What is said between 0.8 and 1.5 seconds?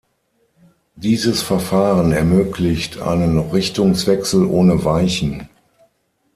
Dieses